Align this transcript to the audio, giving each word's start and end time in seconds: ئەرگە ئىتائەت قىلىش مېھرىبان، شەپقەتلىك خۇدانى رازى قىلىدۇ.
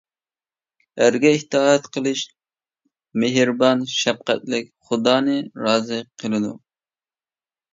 ئەرگە 1.03 1.33
ئىتائەت 1.39 1.85
قىلىش 1.97 2.23
مېھرىبان، 3.25 3.83
شەپقەتلىك 3.97 4.73
خۇدانى 4.89 5.37
رازى 5.67 6.01
قىلىدۇ. 6.25 6.53